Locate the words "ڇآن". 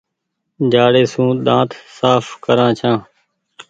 2.79-2.95